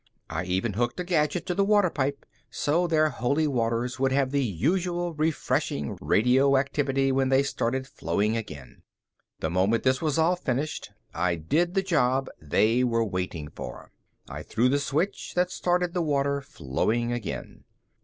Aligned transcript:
I 0.31 0.45
even 0.45 0.73
hooked 0.73 0.99
a 0.99 1.03
gadget 1.03 1.45
to 1.45 1.53
the 1.53 1.63
water 1.63 1.91
pipe 1.91 2.25
so 2.49 2.87
their 2.87 3.09
Holy 3.09 3.45
Waters 3.45 3.99
would 3.99 4.11
have 4.11 4.31
the 4.31 4.43
usual 4.43 5.13
refreshing 5.13 5.95
radioactivity 6.01 7.11
when 7.11 7.29
they 7.29 7.43
started 7.43 7.85
flowing 7.85 8.35
again. 8.35 8.81
The 9.41 9.51
moment 9.51 9.83
this 9.83 10.01
was 10.01 10.17
all 10.17 10.35
finished, 10.35 10.89
I 11.13 11.35
did 11.35 11.75
the 11.75 11.83
job 11.83 12.29
they 12.41 12.83
were 12.83 13.05
waiting 13.05 13.49
for. 13.51 13.91
I 14.27 14.41
threw 14.41 14.69
the 14.69 14.79
switch 14.79 15.35
that 15.35 15.51
started 15.51 15.93
the 15.93 16.01
water 16.01 16.41
flowing 16.41 17.11
again. 17.11 17.65